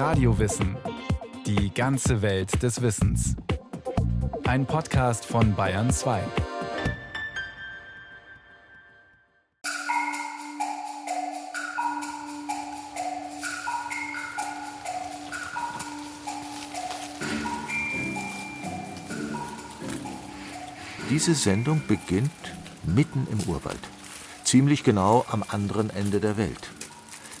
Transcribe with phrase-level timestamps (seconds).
[0.00, 0.78] Radiowissen.
[1.44, 3.36] Die ganze Welt des Wissens.
[4.44, 6.22] Ein Podcast von Bayern 2.
[21.10, 22.30] Diese Sendung beginnt
[22.84, 23.76] mitten im Urwald,
[24.44, 26.70] ziemlich genau am anderen Ende der Welt.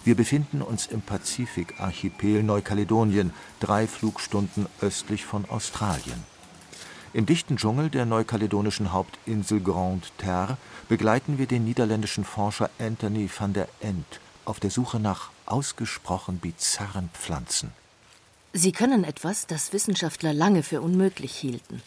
[0.02, 6.24] Wir befinden uns im Pazifikarchipel Neukaledonien, drei Flugstunden östlich von Australien.
[7.12, 10.56] Im dichten Dschungel der neukaledonischen Hauptinsel Grande Terre
[10.88, 17.10] begleiten wir den niederländischen Forscher Anthony van der Ent auf der Suche nach ausgesprochen bizarren
[17.12, 17.72] Pflanzen.
[18.52, 21.82] Sie können etwas, das Wissenschaftler lange für unmöglich hielten.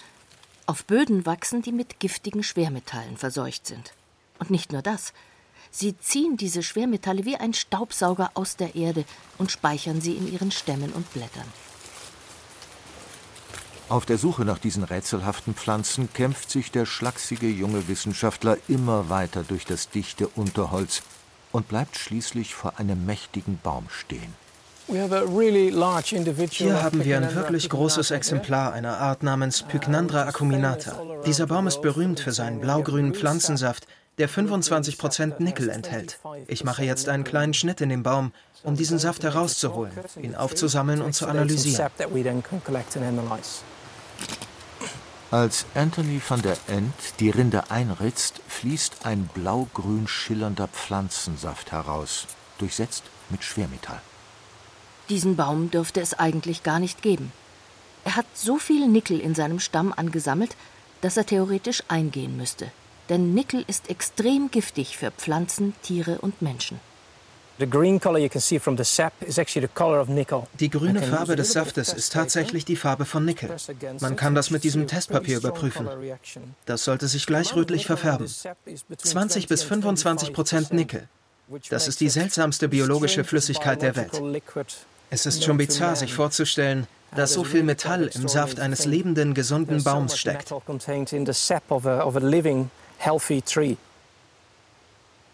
[0.65, 3.93] Auf Böden wachsen, die mit giftigen Schwermetallen verseucht sind.
[4.39, 5.13] Und nicht nur das.
[5.71, 9.05] Sie ziehen diese Schwermetalle wie ein Staubsauger aus der Erde
[9.37, 11.47] und speichern sie in ihren Stämmen und Blättern.
[13.89, 19.43] Auf der Suche nach diesen rätselhaften Pflanzen kämpft sich der schlachsige junge Wissenschaftler immer weiter
[19.43, 21.03] durch das dichte Unterholz
[21.51, 24.33] und bleibt schließlich vor einem mächtigen Baum stehen.
[24.87, 25.09] Hier
[26.83, 31.01] haben wir ein wirklich großes Exemplar einer Art namens Pycnandra acuminata.
[31.25, 36.19] Dieser Baum ist berühmt für seinen blaugrünen Pflanzensaft, der 25% Nickel enthält.
[36.47, 38.31] Ich mache jetzt einen kleinen Schnitt in den Baum,
[38.63, 41.89] um diesen Saft herauszuholen, ihn aufzusammeln und zu analysieren.
[45.31, 52.27] Als Anthony van der Ent die Rinde einritzt, fließt ein blaugrün schillernder Pflanzensaft heraus,
[52.59, 54.01] durchsetzt mit Schwermetall.
[55.09, 57.31] Diesen Baum dürfte es eigentlich gar nicht geben.
[58.05, 60.55] Er hat so viel Nickel in seinem Stamm angesammelt,
[61.01, 62.71] dass er theoretisch eingehen müsste
[63.09, 66.79] denn Nickel ist extrem giftig für Pflanzen, Tiere und Menschen.
[67.59, 67.69] Die
[70.69, 73.55] grüne Farbe des Saftes ist tatsächlich die Farbe von Nickel.
[74.01, 75.87] Man kann das mit diesem Testpapier überprüfen.
[76.65, 78.27] Das sollte sich gleich rötlich verfärben.
[78.97, 81.07] 20 bis 25 Prozent Nickel.
[81.69, 84.21] Das ist die seltsamste biologische Flüssigkeit der Welt.
[85.11, 89.83] Es ist schon bizarr, sich vorzustellen, dass so viel Metall im Saft eines lebenden, gesunden
[89.83, 90.51] Baums steckt
[93.03, 93.75] healthy tree.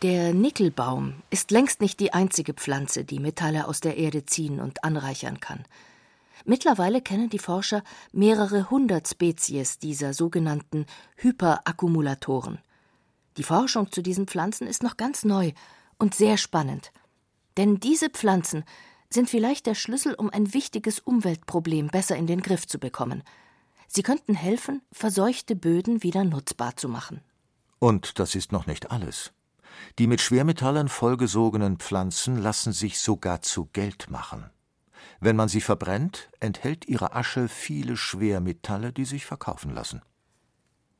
[0.01, 4.83] Der Nickelbaum ist längst nicht die einzige Pflanze, die Metalle aus der Erde ziehen und
[4.83, 5.65] anreichern kann.
[6.45, 10.85] Mittlerweile kennen die Forscher mehrere hundert Spezies dieser sogenannten
[11.17, 12.59] Hyperakkumulatoren.
[13.37, 15.51] Die Forschung zu diesen Pflanzen ist noch ganz neu
[15.97, 16.91] und sehr spannend.
[17.57, 18.63] Denn diese Pflanzen
[19.09, 23.21] sind vielleicht der Schlüssel, um ein wichtiges Umweltproblem besser in den Griff zu bekommen.
[23.87, 27.21] Sie könnten helfen, verseuchte Böden wieder nutzbar zu machen.
[27.79, 29.31] Und das ist noch nicht alles.
[29.97, 34.49] Die mit Schwermetallen vollgesogenen Pflanzen lassen sich sogar zu Geld machen.
[35.21, 40.01] Wenn man sie verbrennt, enthält ihre Asche viele Schwermetalle, die sich verkaufen lassen.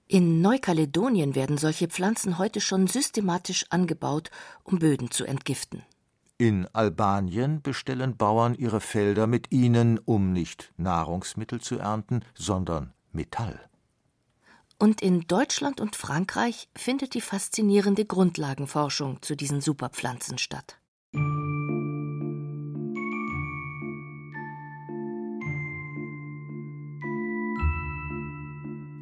[0.07, 4.31] In Neukaledonien werden solche Pflanzen heute schon systematisch angebaut,
[4.63, 5.83] um Böden zu entgiften.
[6.37, 13.68] In Albanien bestellen Bauern ihre Felder mit ihnen, um nicht Nahrungsmittel zu ernten, sondern Metall.
[14.81, 20.79] Und in Deutschland und Frankreich findet die faszinierende Grundlagenforschung zu diesen Superpflanzen statt.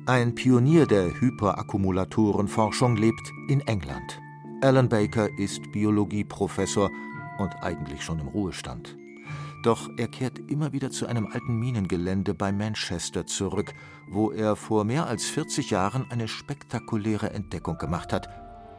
[0.08, 4.20] Ein Pionier der Hyperakkumulatorenforschung lebt in England.
[4.62, 6.90] Alan Baker ist Biologieprofessor
[7.38, 8.98] und eigentlich schon im Ruhestand.
[9.63, 13.73] Doch er kehrt immer wieder zu einem alten Minengelände bei Manchester zurück,
[14.07, 18.29] wo er vor mehr als 40 Jahren eine spektakuläre Entdeckung gemacht hat.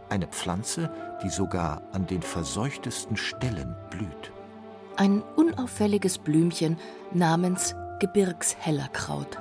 [0.09, 0.91] Eine Pflanze,
[1.23, 4.33] die sogar an den verseuchtesten Stellen blüht.
[4.97, 6.77] Ein unauffälliges Blümchen
[7.13, 9.39] namens Gebirgshellerkraut.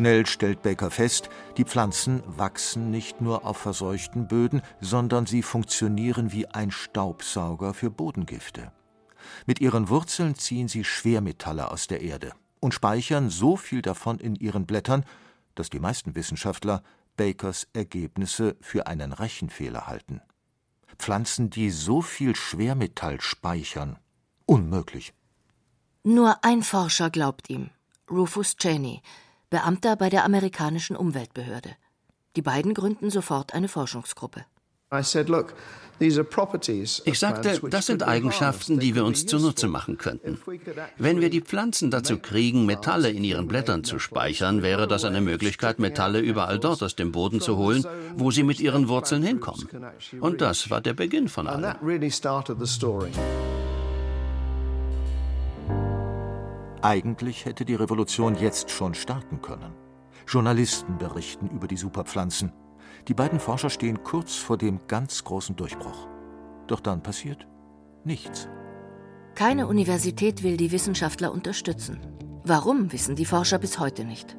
[0.00, 1.28] Schnell stellt Baker fest,
[1.58, 7.90] die Pflanzen wachsen nicht nur auf verseuchten Böden, sondern sie funktionieren wie ein Staubsauger für
[7.90, 8.72] Bodengifte.
[9.44, 14.36] Mit ihren Wurzeln ziehen sie Schwermetalle aus der Erde und speichern so viel davon in
[14.36, 15.04] ihren Blättern,
[15.54, 16.82] dass die meisten Wissenschaftler
[17.18, 20.22] Bakers Ergebnisse für einen Rechenfehler halten.
[20.96, 23.98] Pflanzen, die so viel Schwermetall speichern,
[24.46, 25.12] unmöglich.
[26.04, 27.68] Nur ein Forscher glaubt ihm,
[28.10, 29.02] Rufus Cheney,
[29.50, 31.70] Beamter bei der amerikanischen Umweltbehörde.
[32.36, 34.44] Die beiden gründen sofort eine Forschungsgruppe.
[37.04, 40.40] Ich sagte, das sind Eigenschaften, die wir uns zunutze machen könnten.
[40.98, 45.20] Wenn wir die Pflanzen dazu kriegen, Metalle in ihren Blättern zu speichern, wäre das eine
[45.20, 47.84] Möglichkeit, Metalle überall dort aus dem Boden zu holen,
[48.16, 49.68] wo sie mit ihren Wurzeln hinkommen.
[50.20, 51.74] Und das war der Beginn von allem.
[56.82, 59.74] Eigentlich hätte die Revolution jetzt schon starten können.
[60.26, 62.52] Journalisten berichten über die Superpflanzen.
[63.06, 66.08] Die beiden Forscher stehen kurz vor dem ganz großen Durchbruch.
[66.68, 67.46] Doch dann passiert
[68.04, 68.48] nichts.
[69.34, 72.00] Keine Universität will die Wissenschaftler unterstützen.
[72.44, 74.36] Warum, wissen die Forscher bis heute nicht.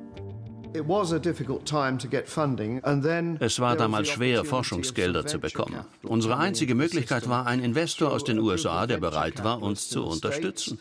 [3.40, 5.86] Es war damals schwer, Forschungsgelder zu bekommen.
[6.02, 10.80] Unsere einzige Möglichkeit war ein Investor aus den USA, der bereit war, uns zu unterstützen.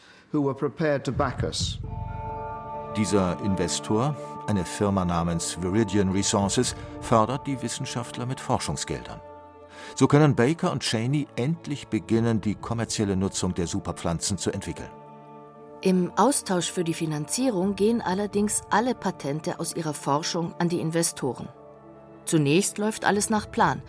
[2.97, 4.17] Dieser Investor,
[4.47, 9.21] eine Firma namens Viridian Resources, fördert die Wissenschaftler mit Forschungsgeldern.
[9.97, 14.91] So können Baker und Cheney endlich beginnen, die kommerzielle Nutzung der Superpflanzen zu entwickeln.
[15.81, 21.49] Im Austausch für die Finanzierung gehen allerdings alle Patente aus ihrer Forschung an die Investoren.
[22.25, 23.83] Zunächst läuft alles nach Plan.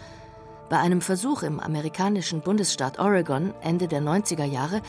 [0.71, 4.81] Bei einem Versuch im amerikanischen Bundesstaat Oregon Ende der 90er Jahre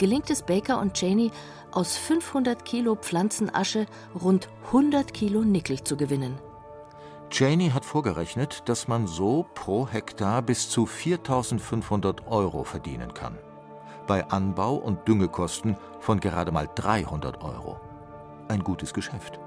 [0.00, 1.30] gelingt es Baker und Cheney,
[1.70, 3.86] aus 500 Kilo Pflanzenasche
[4.20, 6.40] rund 100 Kilo Nickel zu gewinnen.
[7.30, 13.38] Cheney hat vorgerechnet, dass man so pro Hektar bis zu 4500 Euro verdienen kann
[14.10, 17.78] bei Anbau und Düngekosten von gerade mal 300 Euro.
[18.48, 19.38] Ein gutes Geschäft.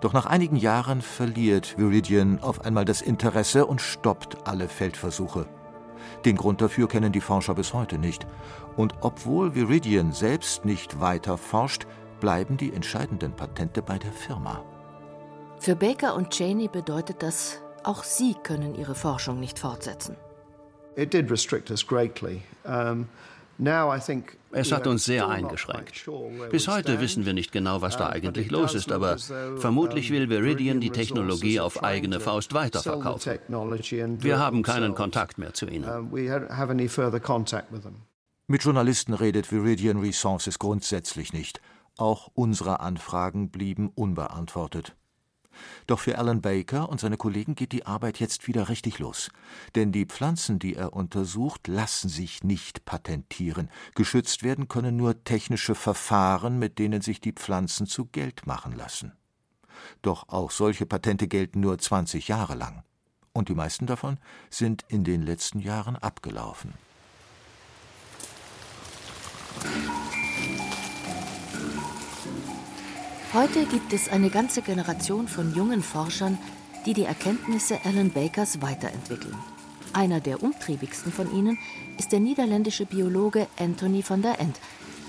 [0.00, 5.44] Doch nach einigen Jahren verliert Viridian auf einmal das Interesse und stoppt alle Feldversuche.
[6.24, 8.26] Den Grund dafür kennen die Forscher bis heute nicht.
[8.76, 11.86] Und obwohl Viridian selbst nicht weiter forscht,
[12.20, 14.64] bleiben die entscheidenden Patente bei der Firma.
[15.58, 20.16] Für Baker und Cheney bedeutet das, auch sie können ihre Forschung nicht fortsetzen.
[20.96, 22.42] It did restrict us greatly.
[22.64, 23.08] Um
[24.54, 26.08] es hat uns sehr eingeschränkt.
[26.50, 29.18] Bis heute wissen wir nicht genau, was da eigentlich los ist, aber
[29.58, 33.38] vermutlich will Viridian die Technologie auf eigene Faust weiterverkaufen.
[34.20, 36.10] Wir haben keinen Kontakt mehr zu ihnen.
[38.46, 41.60] Mit Journalisten redet Viridian Resources grundsätzlich nicht.
[41.96, 44.94] Auch unsere Anfragen blieben unbeantwortet.
[45.86, 49.30] Doch für Alan Baker und seine Kollegen geht die Arbeit jetzt wieder richtig los.
[49.74, 53.70] Denn die Pflanzen, die er untersucht, lassen sich nicht patentieren.
[53.94, 59.12] Geschützt werden können nur technische Verfahren, mit denen sich die Pflanzen zu Geld machen lassen.
[60.02, 62.82] Doch auch solche Patente gelten nur 20 Jahre lang.
[63.32, 64.18] Und die meisten davon
[64.48, 66.72] sind in den letzten Jahren abgelaufen.
[73.34, 76.38] Heute gibt es eine ganze Generation von jungen Forschern,
[76.86, 79.34] die die Erkenntnisse Alan Bakers weiterentwickeln.
[79.92, 81.58] Einer der umtriebigsten von ihnen
[81.98, 84.60] ist der niederländische Biologe Anthony van der End,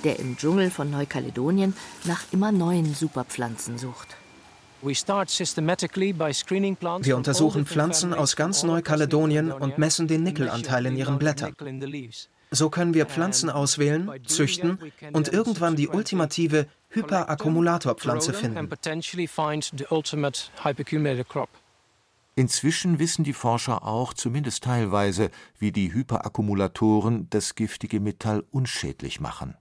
[0.04, 1.75] der im Dschungel von Neukaledonien
[2.06, 4.18] nach immer neuen Superpflanzen sucht.
[4.81, 4.95] Wir
[7.16, 11.54] untersuchen Pflanzen aus ganz Neukaledonien und messen den Nickelanteil in ihren Blättern.
[12.51, 14.80] So können wir Pflanzen auswählen, züchten
[15.13, 18.69] und irgendwann die ultimative Hyperakkumulatorpflanze finden.
[22.38, 29.56] Inzwischen wissen die Forscher auch, zumindest teilweise, wie die Hyperakkumulatoren das giftige Metall unschädlich machen.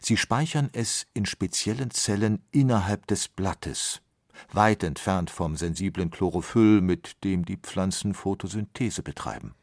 [0.00, 4.00] Sie speichern es in speziellen Zellen innerhalb des Blattes,
[4.52, 9.54] weit entfernt vom sensiblen Chlorophyll, mit dem die Pflanzen Photosynthese betreiben.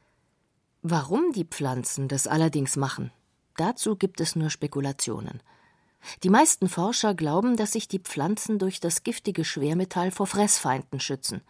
[0.84, 3.12] Warum die Pflanzen das allerdings machen,
[3.56, 5.44] dazu gibt es nur Spekulationen.
[6.24, 11.42] Die meisten Forscher glauben, dass sich die Pflanzen durch das giftige Schwermetall vor Fressfeinden schützen.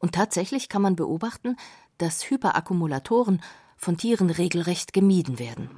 [0.00, 1.56] Und tatsächlich kann man beobachten,
[1.96, 3.40] dass Hyperakkumulatoren
[3.78, 5.70] von Tieren regelrecht gemieden werden.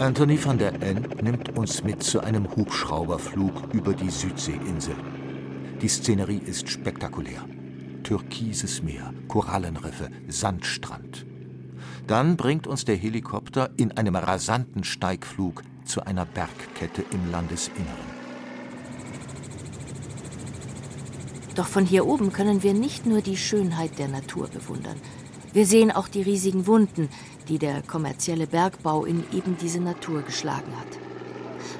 [0.00, 4.96] Anthony van der End nimmt uns mit zu einem Hubschrauberflug über die Südseeinsel.
[5.80, 7.44] Die Szenerie ist spektakulär
[8.04, 11.26] türkises Meer, Korallenriffe, Sandstrand.
[12.06, 18.14] Dann bringt uns der Helikopter in einem rasanten Steigflug zu einer Bergkette im Landesinneren.
[21.54, 24.96] Doch von hier oben können wir nicht nur die Schönheit der Natur bewundern.
[25.52, 27.08] Wir sehen auch die riesigen Wunden,
[27.48, 30.98] die der kommerzielle Bergbau in eben diese Natur geschlagen hat.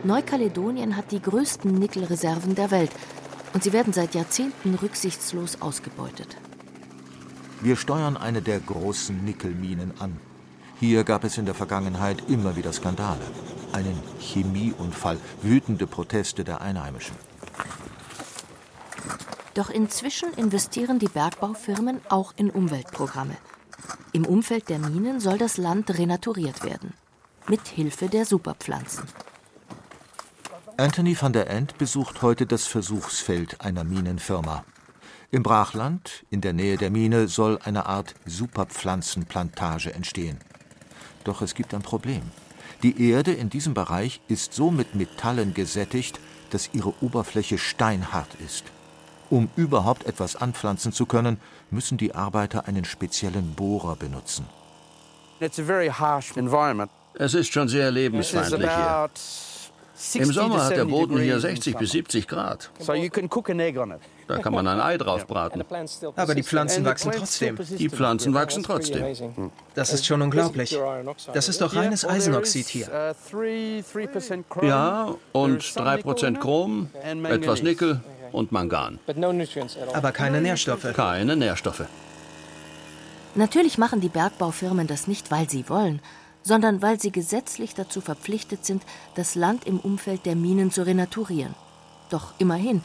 [0.05, 2.91] Neukaledonien hat die größten Nickelreserven der Welt
[3.55, 6.37] und sie werden seit Jahrzehnten rücksichtslos ausgebeutet.
[7.63, 10.21] Wir steuern eine der großen Nickelminen an.
[10.81, 13.25] Hier gab es in der Vergangenheit immer wieder Skandale.
[13.73, 17.17] Einen Chemieunfall, wütende Proteste der Einheimischen.
[19.55, 23.37] Doch inzwischen investieren die Bergbaufirmen auch in Umweltprogramme.
[24.13, 26.93] Im Umfeld der Minen soll das Land renaturiert werden.
[27.49, 29.05] Mit Hilfe der Superpflanzen.
[30.77, 34.65] Anthony van der End besucht heute das Versuchsfeld einer Minenfirma.
[35.31, 40.39] Im Brachland, in der Nähe der Mine, soll eine Art Superpflanzenplantage entstehen.
[41.23, 42.23] Doch es gibt ein Problem.
[42.83, 46.19] Die Erde in diesem Bereich ist so mit Metallen gesättigt,
[46.51, 48.65] dass ihre Oberfläche steinhart ist.
[49.31, 51.41] Um überhaupt etwas anpflanzen zu können,
[51.71, 54.47] müssen die Arbeiter einen speziellen Bohrer benutzen.
[57.17, 59.11] Es ist schon sehr lebensfeindlich hier.
[60.15, 62.71] Im Sommer hat der Boden hier 60 bis 70 Grad.
[64.27, 65.65] Da kann man ein Ei drauf braten.
[66.17, 67.59] Aber die Pflanzen wachsen trotzdem.
[67.79, 69.51] Die Pflanzen wachsen trotzdem.
[69.75, 70.77] Das ist schon unglaublich.
[71.33, 73.15] Das ist doch reines Eisenoxid hier.
[74.63, 76.91] Ja, und 3% Chrom,
[77.25, 78.01] etwas Nickel
[78.33, 78.99] und Mangan.
[79.93, 80.93] Aber keine Nährstoffe.
[80.93, 81.85] Keine Nährstoffe.
[83.37, 86.01] Natürlich machen die Bergbaufirmen das nicht, weil sie wollen,
[86.45, 88.85] sondern weil sie gesetzlich dazu verpflichtet sind,
[89.17, 91.55] das Land im Umfeld der Minen zu renaturieren.
[92.11, 92.83] Doch immerhin,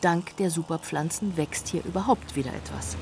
[0.00, 2.96] dank der Superpflanzen wächst hier überhaupt wieder etwas.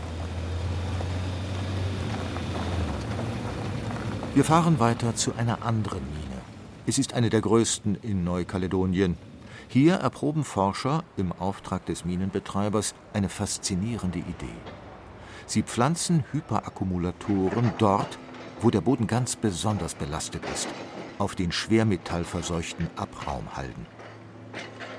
[4.35, 6.43] Wir fahren weiter zu einer anderen Mine.
[6.87, 9.17] Es ist eine der größten in Neukaledonien.
[9.69, 14.57] Hier erproben Forscher im Auftrag des Minenbetreibers eine faszinierende Idee.
[15.47, 18.19] Sie pflanzen Hyperakkumulatoren dort,
[18.61, 20.69] wo der Boden ganz besonders belastet ist,
[21.19, 23.87] auf den schwermetallverseuchten Abraumhalden.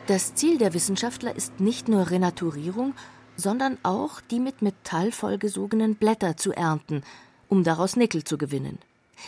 [0.07, 2.93] Das Ziel der Wissenschaftler ist nicht nur Renaturierung,
[3.35, 7.03] sondern auch die mit Metall vollgesogenen Blätter zu ernten,
[7.47, 8.79] um daraus Nickel zu gewinnen.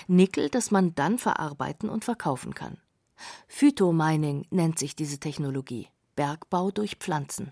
[0.07, 2.77] Nickel, das man dann verarbeiten und verkaufen kann.
[3.47, 5.87] Phytomining nennt sich diese Technologie.
[6.15, 7.51] Bergbau durch Pflanzen.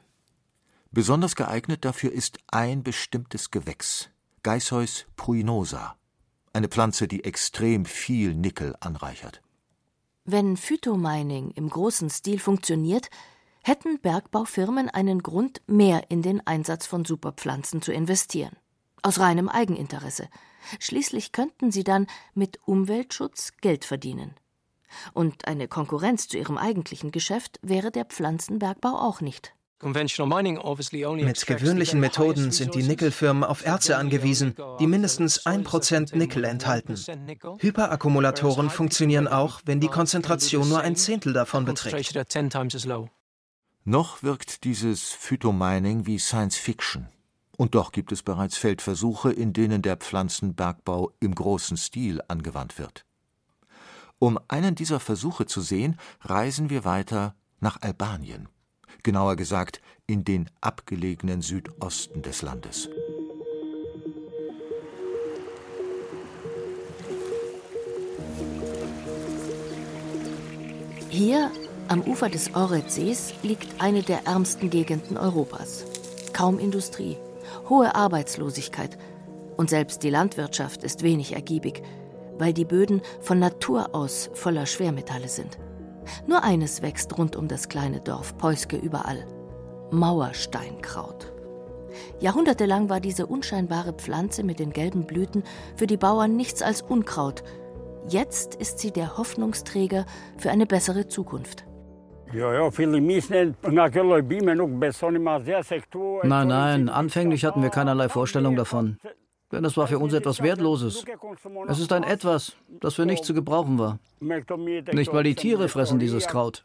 [0.92, 4.10] Besonders geeignet dafür ist ein bestimmtes Gewächs,
[4.42, 5.99] Geisheus pruinosa
[6.54, 9.42] eine Pflanze, die extrem viel Nickel anreichert.
[10.26, 13.10] Wenn Phytomining im großen Stil funktioniert,
[13.64, 18.56] hätten Bergbaufirmen einen Grund, mehr in den Einsatz von Superpflanzen zu investieren.
[19.02, 20.28] Aus reinem Eigeninteresse.
[20.80, 24.36] Schließlich könnten sie dann mit Umweltschutz Geld verdienen.
[25.14, 29.54] Und eine Konkurrenz zu ihrem eigentlichen Geschäft wäre der Pflanzenbergbau auch nicht.
[29.82, 36.96] Mit gewöhnlichen Methoden sind die Nickelfirmen auf Erze angewiesen, die mindestens 1% Nickel enthalten.
[37.60, 42.14] Hyperakkumulatoren funktionieren auch, wenn die Konzentration nur ein Zehntel davon beträgt.
[43.86, 47.08] Noch wirkt dieses Phytomining wie Science Fiction.
[47.56, 53.06] Und doch gibt es bereits Feldversuche, in denen der Pflanzenbergbau im großen Stil angewandt wird.
[54.18, 58.50] Um einen dieser Versuche zu sehen, reisen wir weiter nach Albanien
[59.04, 62.90] genauer gesagt in den abgelegenen Südosten des Landes.
[71.10, 71.52] Hier
[71.88, 75.86] am Ufer des Oretsees liegt eine der ärmsten Gegenden Europas.
[76.34, 77.18] Kaum Industrie,
[77.68, 78.98] hohe Arbeitslosigkeit
[79.58, 81.82] und selbst die Landwirtschaft ist wenig ergiebig,
[82.38, 85.58] weil die Böden von Natur aus voller Schwermetalle sind.
[86.28, 89.26] Nur eines wächst rund um das kleine Dorf Peuske überall:
[89.92, 91.32] Mauersteinkraut.
[92.20, 95.44] Jahrhundertelang war diese unscheinbare Pflanze mit den gelben Blüten
[95.76, 97.44] für die Bauern nichts als Unkraut.
[98.08, 100.06] Jetzt ist sie der Hoffnungsträger
[100.38, 101.66] für eine bessere Zukunft.
[106.24, 108.98] Nein, nein, anfänglich hatten wir keinerlei Vorstellung davon.
[109.52, 111.04] Denn es war für uns etwas Wertloses.
[111.68, 113.98] Es ist ein Etwas, das für nichts zu gebrauchen war.
[114.20, 116.64] Nicht mal die Tiere fressen dieses Kraut.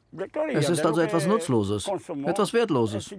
[0.53, 1.91] Es ist also etwas Nutzloses,
[2.25, 3.15] etwas Wertloses.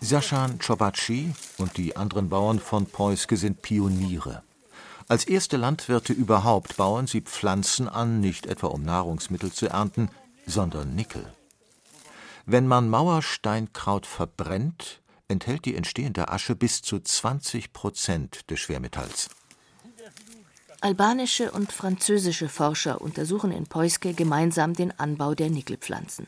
[0.00, 4.42] Saschan Chobatschi und die anderen Bauern von Preuske sind Pioniere.
[5.08, 10.10] Als erste Landwirte überhaupt bauen sie Pflanzen an, nicht etwa um Nahrungsmittel zu ernten,
[10.46, 11.24] sondern Nickel.
[12.44, 19.30] Wenn man Mauersteinkraut verbrennt, enthält die entstehende Asche bis zu 20 Prozent des Schwermetalls.
[20.80, 26.26] Albanische und französische Forscher untersuchen in Peuske gemeinsam den Anbau der Nickelpflanzen.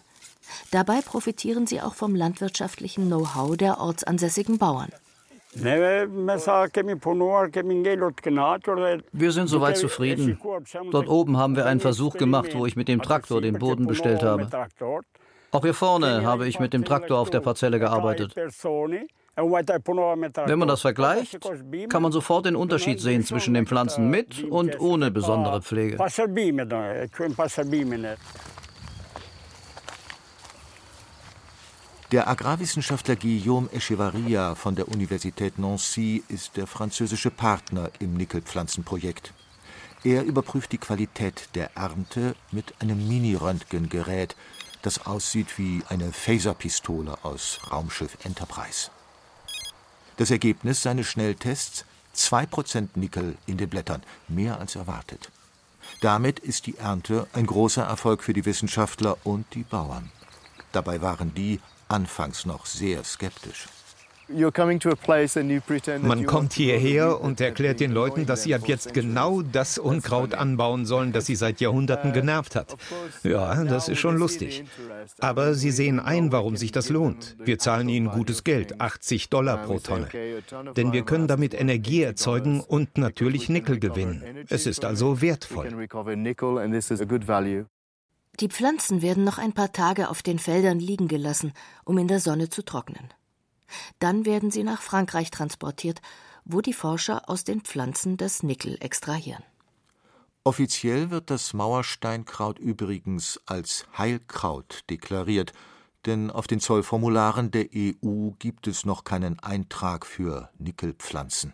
[0.70, 4.90] Dabei profitieren sie auch vom landwirtschaftlichen Know-how der ortsansässigen Bauern.
[9.12, 10.38] Wir sind soweit zufrieden.
[10.90, 14.22] Dort oben haben wir einen Versuch gemacht, wo ich mit dem Traktor den Boden bestellt
[14.22, 14.48] habe.
[15.56, 18.36] Auch hier vorne habe ich mit dem Traktor auf der Parzelle gearbeitet.
[18.36, 21.38] Wenn man das vergleicht,
[21.88, 25.96] kann man sofort den Unterschied sehen zwischen den Pflanzen mit und ohne besondere Pflege.
[32.12, 39.32] Der Agrarwissenschaftler Guillaume Echevarria von der Universität Nancy ist der französische Partner im Nickelpflanzenprojekt.
[40.04, 44.36] Er überprüft die Qualität der Ernte mit einem Mini-Röntgengerät,
[44.82, 48.90] das aussieht wie eine Phaserpistole aus Raumschiff Enterprise.
[50.16, 51.84] Das Ergebnis seines Schnelltests
[52.16, 55.30] 2% Nickel in den Blättern, mehr als erwartet.
[56.00, 60.10] Damit ist die Ernte ein großer Erfolg für die Wissenschaftler und die Bauern.
[60.72, 63.66] Dabei waren die anfangs noch sehr skeptisch.
[64.28, 70.84] Man kommt hierher und erklärt den Leuten, dass sie ab jetzt genau das Unkraut anbauen
[70.84, 72.76] sollen, das sie seit Jahrhunderten genervt hat.
[73.22, 74.64] Ja, das ist schon lustig.
[75.18, 77.36] Aber sie sehen ein, warum sich das lohnt.
[77.38, 80.08] Wir zahlen ihnen gutes Geld, 80 Dollar pro Tonne.
[80.76, 84.44] Denn wir können damit Energie erzeugen und natürlich Nickel gewinnen.
[84.48, 85.68] Es ist also wertvoll.
[88.40, 91.52] Die Pflanzen werden noch ein paar Tage auf den Feldern liegen gelassen,
[91.84, 93.08] um in der Sonne zu trocknen.
[93.98, 96.00] Dann werden sie nach Frankreich transportiert,
[96.44, 99.42] wo die Forscher aus den Pflanzen das Nickel extrahieren.
[100.44, 105.52] Offiziell wird das Mauersteinkraut übrigens als Heilkraut deklariert,
[106.06, 111.52] denn auf den Zollformularen der EU gibt es noch keinen Eintrag für Nickelpflanzen.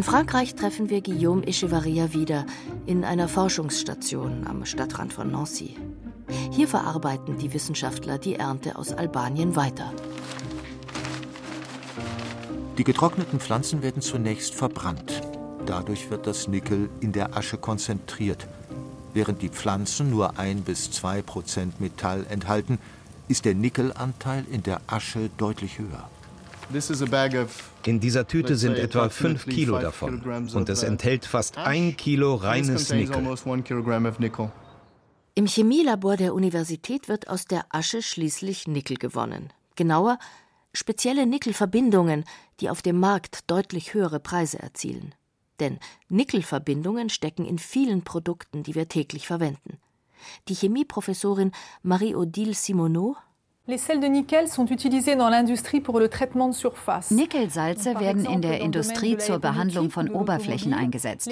[0.00, 2.46] In Frankreich treffen wir Guillaume Echevarria wieder
[2.86, 5.76] in einer Forschungsstation am Stadtrand von Nancy.
[6.52, 9.92] Hier verarbeiten die Wissenschaftler die Ernte aus Albanien weiter.
[12.78, 15.20] Die getrockneten Pflanzen werden zunächst verbrannt.
[15.66, 18.48] Dadurch wird das Nickel in der Asche konzentriert.
[19.12, 22.78] Während die Pflanzen nur ein bis zwei Prozent Metall enthalten,
[23.28, 26.08] ist der Nickelanteil in der Asche deutlich höher.
[27.84, 30.22] In dieser Tüte sind etwa 5 Kilo davon
[30.54, 33.36] und es enthält fast ein Kilo reines Nickel.
[35.34, 39.52] Im Chemielabor der Universität wird aus der Asche schließlich Nickel gewonnen.
[39.74, 40.18] Genauer,
[40.72, 42.24] spezielle Nickelverbindungen,
[42.60, 45.14] die auf dem Markt deutlich höhere Preise erzielen.
[45.58, 49.78] Denn Nickelverbindungen stecken in vielen Produkten, die wir täglich verwenden.
[50.48, 53.16] Die Chemieprofessorin Marie-Odile Simoneau
[57.10, 61.30] Nickelsalze werden in der Industrie zur Behandlung von Oberflächen eingesetzt,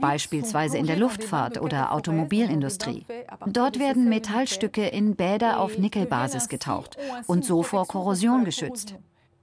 [0.00, 3.04] beispielsweise in der Luftfahrt oder Automobilindustrie.
[3.46, 6.96] Dort werden Metallstücke in Bäder auf Nickelbasis getaucht
[7.26, 8.94] und so vor Korrosion geschützt.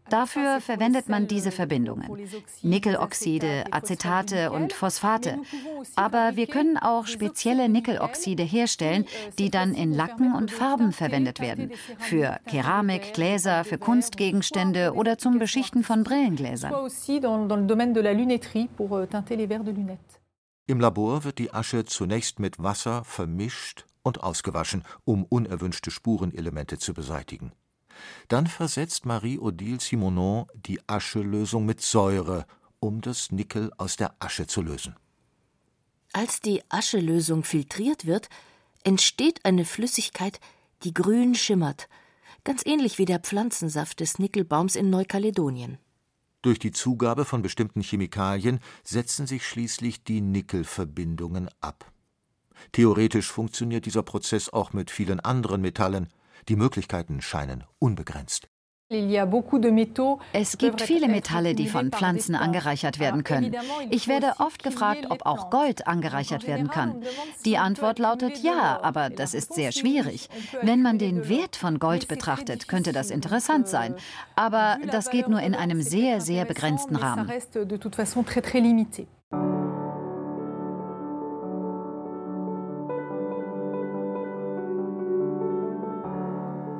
[0.10, 2.28] Dafür verwendet man diese Verbindungen.
[2.62, 5.40] Nickeloxide, Acetate und Phosphate.
[5.96, 9.06] Aber wir können auch spezielle Nickeloxide herstellen,
[9.40, 11.72] die dann in Lacken und Farben verwendet werden.
[12.00, 16.74] Für Keramik, Gläser, für Kunstgegenstände oder zum Beschichten von Brillengläsern.
[20.66, 26.94] Im Labor wird die Asche zunächst mit Wasser vermischt und ausgewaschen, um unerwünschte Spurenelemente zu
[26.94, 27.52] beseitigen.
[28.28, 32.46] Dann versetzt Marie-Odile Simonon die Aschelösung mit Säure,
[32.80, 34.96] um das Nickel aus der Asche zu lösen.
[36.14, 38.30] Als die Aschelösung filtriert wird,
[38.84, 40.40] entsteht eine Flüssigkeit,
[40.84, 41.90] die grün schimmert,
[42.44, 45.78] ganz ähnlich wie der Pflanzensaft des Nickelbaums in Neukaledonien.
[46.42, 51.90] Durch die Zugabe von bestimmten Chemikalien setzen sich schließlich die Nickelverbindungen ab.
[52.74, 56.10] Theoretisch funktioniert dieser Prozess auch mit vielen anderen Metallen,
[56.50, 58.48] die Möglichkeiten scheinen unbegrenzt.
[60.34, 63.56] Es gibt viele Metalle, die von Pflanzen angereichert werden können.
[63.90, 67.02] Ich werde oft gefragt, ob auch Gold angereichert werden kann.
[67.46, 70.30] Die Antwort lautet ja, aber das ist sehr schwierig.
[70.62, 73.96] Wenn man den Wert von Gold betrachtet, könnte das interessant sein.
[74.36, 77.32] Aber das geht nur in einem sehr, sehr begrenzten Rahmen.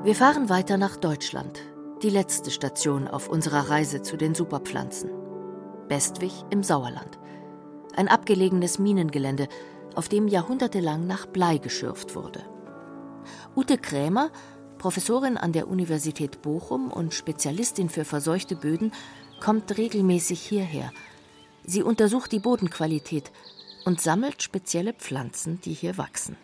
[0.04, 1.62] Wir fahren weiter nach Deutschland,
[2.02, 5.10] die letzte Station auf unserer Reise zu den Superpflanzen.
[5.88, 7.18] Bestwig im Sauerland.
[7.96, 9.48] Ein abgelegenes Minengelände,
[9.96, 12.44] auf dem jahrhundertelang nach Blei geschürft wurde.
[13.56, 14.30] Ute Krämer,
[14.78, 18.92] Professorin an der Universität Bochum und Spezialistin für verseuchte Böden,
[19.40, 20.92] kommt regelmäßig hierher.
[21.64, 23.32] Sie untersucht die Bodenqualität
[23.86, 26.36] und sammelt spezielle Pflanzen, die hier wachsen.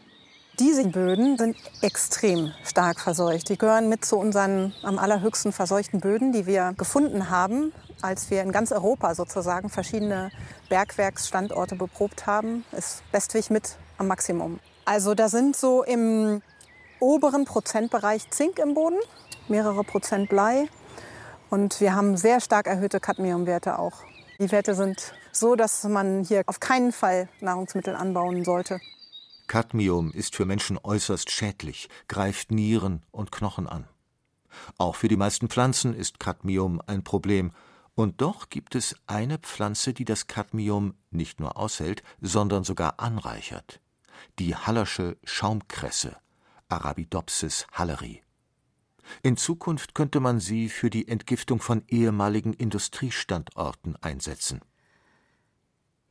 [0.60, 3.48] Diese Böden sind extrem stark verseucht.
[3.48, 8.42] Die gehören mit zu unseren am allerhöchsten verseuchten Böden, die wir gefunden haben, als wir
[8.42, 10.32] in ganz Europa sozusagen verschiedene
[10.68, 12.66] Bergwerksstandorte beprobt haben.
[12.74, 14.60] Ist Westwig mit am Maximum.
[14.84, 16.42] Also da sind so im
[17.00, 19.00] oberen Prozentbereich Zink im Boden,
[19.48, 20.68] mehrere Prozent Blei.
[21.50, 24.04] Und wir haben sehr stark erhöhte Cadmiumwerte auch.
[24.40, 28.82] Die Werte sind so, dass man hier auf keinen Fall Nahrungsmittel anbauen sollte.
[29.50, 33.88] Cadmium ist für Menschen äußerst schädlich, greift Nieren und Knochen an.
[34.78, 37.52] Auch für die meisten Pflanzen ist Cadmium ein Problem,
[37.96, 43.82] und doch gibt es eine Pflanze, die das Cadmium nicht nur aushält, sondern sogar anreichert.
[44.38, 46.16] Die Hallersche Schaumkresse,
[46.68, 48.22] Arabidopsis halleri.
[49.24, 54.62] In Zukunft könnte man sie für die Entgiftung von ehemaligen Industriestandorten einsetzen.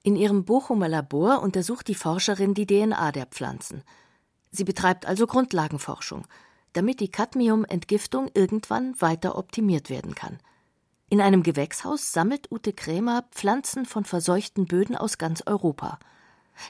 [0.08, 3.82] In ihrem Bochumer Labor untersucht die Forscherin die DNA der Pflanzen.
[4.50, 6.26] Sie betreibt also Grundlagenforschung,
[6.72, 10.38] damit die Cadmium-Entgiftung irgendwann weiter optimiert werden kann.
[11.10, 15.98] In einem Gewächshaus sammelt Ute Krämer Pflanzen von verseuchten Böden aus ganz Europa.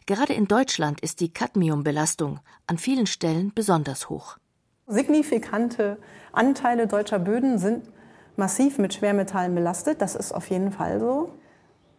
[0.07, 4.37] Gerade in Deutschland ist die Cadmiumbelastung an vielen Stellen besonders hoch.
[4.89, 5.99] Signifikante
[6.33, 7.89] Anteile deutscher Böden sind
[8.35, 10.01] massiv mit Schwermetallen belastet.
[10.01, 11.39] Das ist auf jeden Fall so.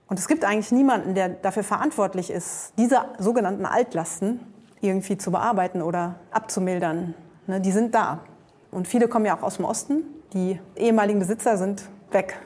[0.10, 4.39] Und es gibt eigentlich niemanden, der dafür verantwortlich ist, diese sogenannten Altlasten
[4.82, 7.13] irgendwie zu bearbeiten oder abzumildern.
[7.45, 8.22] Ne, die sind da.
[8.72, 10.04] Und viele kommen ja auch aus dem Osten.
[10.34, 12.39] Die ehemaligen Besitzer sind weg.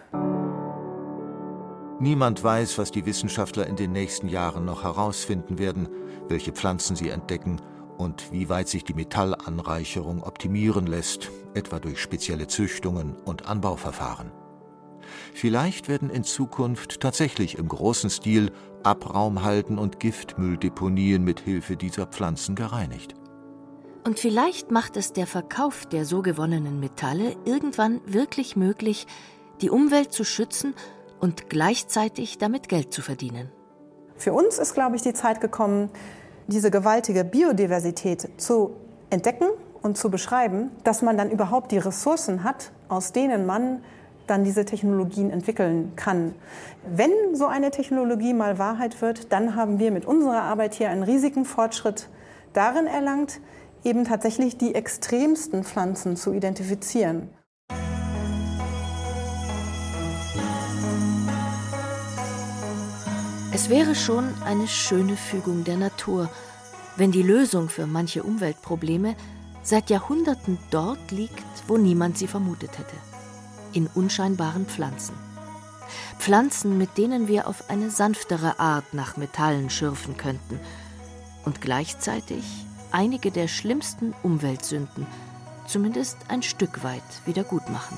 [2.00, 5.88] Niemand weiß, was die Wissenschaftler in den nächsten Jahren noch herausfinden werden,
[6.28, 7.62] welche Pflanzen sie entdecken
[7.98, 14.43] und wie weit sich die Metallanreicherung optimieren lässt, etwa durch spezielle Züchtungen und Anbauverfahren.
[15.34, 18.52] Vielleicht werden in Zukunft tatsächlich im großen Stil
[18.84, 23.14] Abraumhalden und Giftmülldeponien mit Hilfe dieser Pflanzen gereinigt.
[24.06, 29.08] Und vielleicht macht es der Verkauf der so gewonnenen Metalle irgendwann wirklich möglich,
[29.62, 30.74] die Umwelt zu schützen
[31.22, 33.50] und gleichzeitig damit Geld zu verdienen.
[34.18, 35.90] Für uns ist, glaube ich, die Zeit gekommen,
[36.48, 38.76] diese gewaltige Biodiversität zu
[39.10, 39.48] entdecken
[39.82, 43.84] und zu beschreiben, dass man dann überhaupt die Ressourcen hat, aus denen man
[44.28, 46.34] dann diese Technologien entwickeln kann.
[46.88, 51.04] Wenn so eine Technologie mal Wahrheit wird, dann haben wir mit unserer Arbeit hier einen
[51.04, 52.10] riesigen Fortschritt
[52.54, 53.40] darin erlangt,
[53.84, 57.30] eben tatsächlich die extremsten Pflanzen zu identifizieren.
[63.56, 66.30] Es wäre schon eine schöne Fügung der Natur,
[66.98, 69.16] wenn die Lösung für manche Umweltprobleme
[69.62, 73.13] seit Jahrhunderten dort liegt, wo niemand sie vermutet hätte
[73.74, 75.16] in unscheinbaren Pflanzen.
[76.20, 80.60] Pflanzen, mit denen wir auf eine sanftere Art nach Metallen schürfen könnten
[81.46, 82.44] und gleichzeitig
[82.92, 85.06] einige der schlimmsten Umweltsünden
[85.68, 87.98] zumindest ein Stück weit wieder gut machen.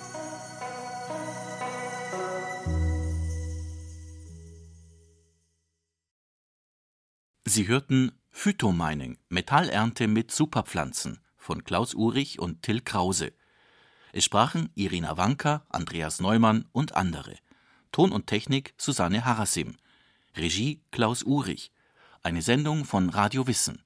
[7.47, 13.33] Sie hörten Phytomining, Metallernte mit Superpflanzen von Klaus Urich und Till Krause.
[14.17, 17.35] Es sprachen Irina Wanka, Andreas Neumann und andere.
[17.91, 19.75] Ton und Technik Susanne Harasim.
[20.37, 21.73] Regie Klaus Urich.
[22.23, 23.83] Eine Sendung von Radio Wissen.